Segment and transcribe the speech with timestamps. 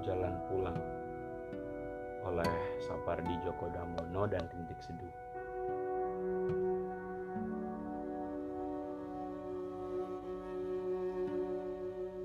[0.00, 0.78] jalan pulang
[2.24, 2.52] oleh
[2.84, 5.14] Sapardi Djoko Damono dan Rintik Seduh.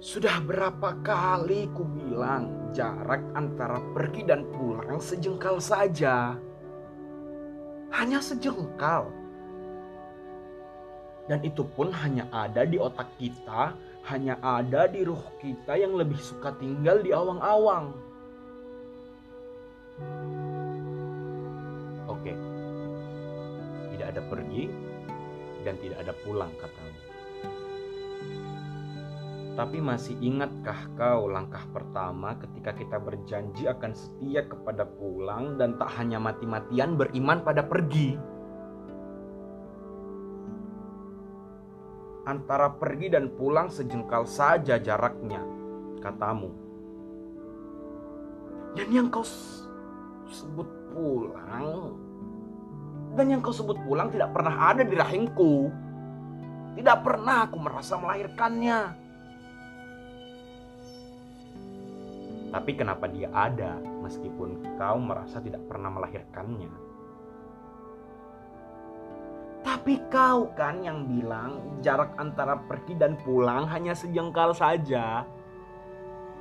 [0.06, 6.38] Sudah berapa kali ku bilang jarak antara pergi dan pulang sejengkal saja.
[7.90, 9.10] Hanya sejengkal.
[11.26, 13.74] Dan itu pun hanya ada di otak kita,
[14.06, 17.90] hanya ada di ruh kita yang lebih suka tinggal di awang-awang.
[22.06, 22.34] Oke,
[23.98, 24.70] tidak ada pergi
[25.66, 27.02] dan tidak ada pulang katamu.
[29.56, 35.96] Tapi masih ingatkah kau langkah pertama ketika kita berjanji akan setia kepada pulang dan tak
[35.96, 38.35] hanya mati-matian beriman pada pergi?
[42.26, 45.46] Antara pergi dan pulang sejengkal saja jaraknya,
[46.02, 46.50] katamu.
[48.74, 49.24] Dan yang kau
[50.26, 51.96] sebut pulang
[53.16, 55.72] dan yang kau sebut pulang tidak pernah ada di rahimku.
[56.76, 58.80] Tidak pernah aku merasa melahirkannya.
[62.52, 66.85] Tapi kenapa dia ada meskipun kau merasa tidak pernah melahirkannya?
[69.86, 75.22] Tapi kau kan yang bilang jarak antara pergi dan pulang hanya sejengkal saja.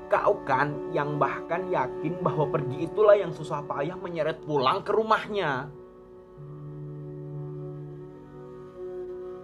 [0.09, 5.69] Kau kan yang bahkan yakin bahwa pergi itulah yang susah payah menyeret pulang ke rumahnya.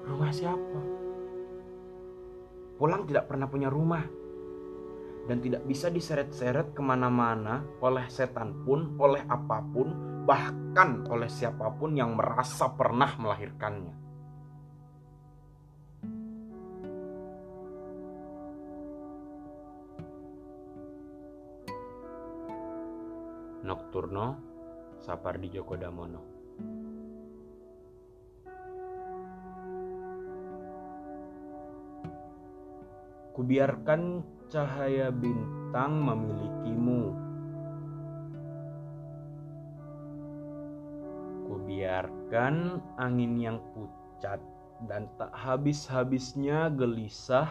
[0.08, 0.80] Rumah siapa?
[2.80, 4.00] Pulang tidak pernah punya rumah
[5.28, 9.88] dan tidak bisa diseret-seret ke mana-mana oleh setan pun, oleh apa pun,
[10.24, 14.00] bahkan oleh siapa pun yang merasa pernah melahirkannya.
[23.60, 24.26] Nocturno
[24.98, 26.22] Sapardi Djoko Damono
[33.30, 34.00] Kubiarkan
[34.50, 37.14] cahaya bintang memilikimu.
[41.46, 44.42] Kubiarkan angin yang pucat
[44.90, 47.46] dan tak habis-habisnya gelisah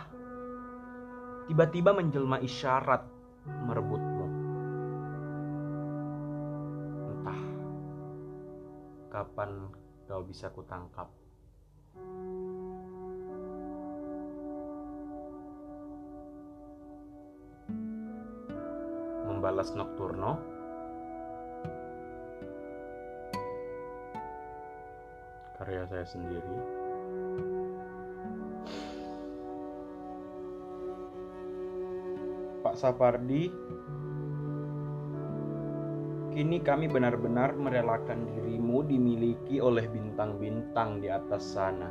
[1.47, 3.07] tiba-tiba menjelma isyarat
[3.47, 4.27] merebutmu.
[7.15, 7.41] Entah
[9.07, 9.51] kapan
[10.03, 11.18] kau bisa kutangkap.
[19.39, 20.35] Membalas Nocturno.
[25.55, 26.55] Karya saya sendiri.
[32.59, 33.47] Pak Sapardi,
[36.35, 41.87] kini kami benar-benar merelakan dirimu dimiliki oleh bintang-bintang di atas sana.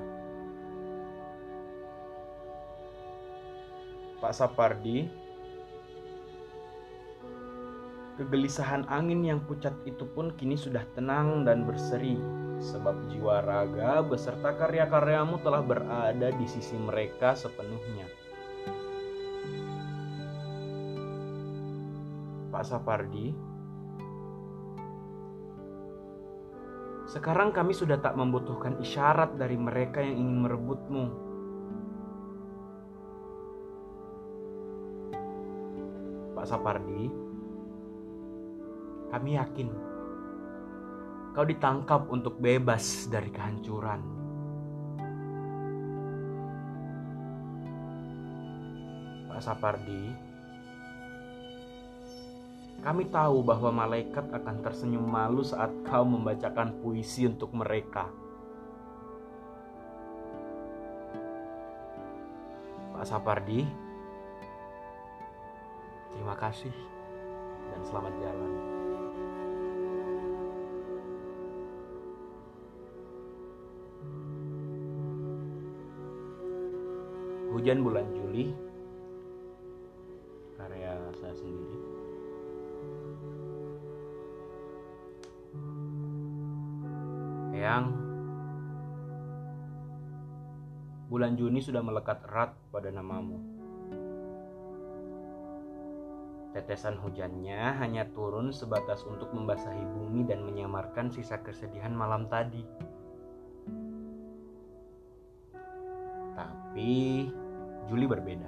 [4.20, 5.27] Pak Sapardi,
[8.18, 12.18] Kegelisahan angin yang pucat itu pun kini sudah tenang dan berseri,
[12.58, 18.10] sebab jiwa raga beserta karya-karyamu telah berada di sisi mereka sepenuhnya.
[22.50, 23.30] Pak Sapardi,
[27.06, 31.04] sekarang kami sudah tak membutuhkan isyarat dari mereka yang ingin merebutmu.
[36.34, 37.27] Pak Sapardi,
[39.08, 39.68] kami yakin
[41.38, 44.02] kau ditangkap untuk bebas dari kehancuran.
[49.30, 50.02] Pak Sapardi,
[52.82, 58.10] kami tahu bahwa malaikat akan tersenyum malu saat kau membacakan puisi untuk mereka.
[62.98, 63.62] Pak Sapardi,
[66.10, 66.74] terima kasih
[67.70, 68.77] dan selamat jalan.
[77.48, 78.52] Hujan Bulan Juli.
[80.60, 81.78] Karya saya sendiri.
[87.56, 87.84] Yang
[91.08, 93.40] bulan Juni sudah melekat erat pada namamu.
[96.52, 102.87] Tetesan hujannya hanya turun sebatas untuk membasahi bumi dan menyamarkan sisa kesedihan malam tadi.
[106.78, 107.26] Tapi
[107.90, 108.46] Juli berbeda.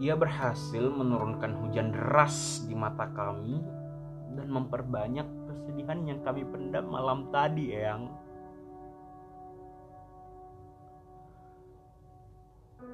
[0.00, 3.60] Ia berhasil menurunkan hujan deras di mata kami
[4.32, 8.08] dan memperbanyak kesedihan yang kami pendam malam tadi, Eyang.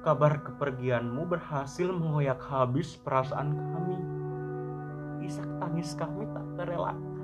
[0.03, 3.99] Kabar kepergianmu berhasil mengoyak habis perasaan kami.
[5.23, 7.23] Isak tangis kami tak terelakkan.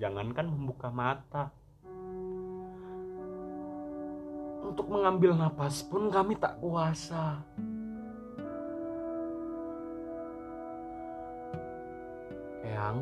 [0.00, 1.57] Jangankan membuka mata,
[4.62, 7.42] untuk mengambil napas pun kami tak kuasa.
[12.66, 13.00] Eyang,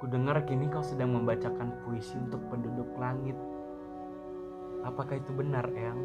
[0.00, 3.36] ku dengar kini kau sedang membacakan puisi untuk penduduk langit.
[4.80, 6.02] Apakah itu benar, Eyang?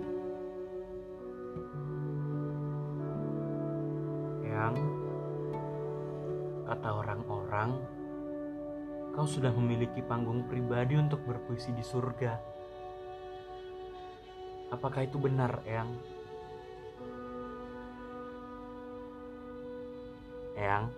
[4.44, 4.76] Eyang,
[6.68, 7.70] kata orang-orang,
[9.16, 12.36] kau sudah memiliki panggung pribadi untuk berpuisi di surga.
[14.76, 15.96] Apakah itu benar, Eyang?
[20.60, 20.92] Eyang,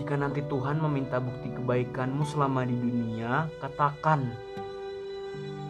[0.00, 4.32] jika nanti Tuhan meminta bukti kebaikanmu selama di dunia, katakan,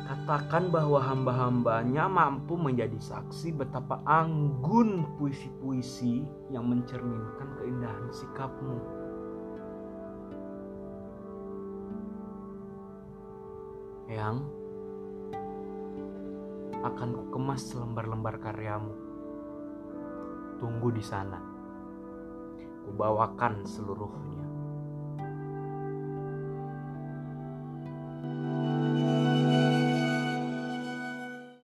[0.07, 6.23] katakan bahwa hamba-hambanya mampu menjadi saksi betapa anggun puisi-puisi
[6.55, 9.08] yang mencerminkan keindahan sikapmu.
[14.09, 14.41] Eyang,
[16.81, 18.97] akan kukemas selembar-lembar karyamu.
[20.57, 21.37] Tunggu di sana.
[22.89, 24.49] Kubawakan seluruhnya.
[28.19, 28.68] thank you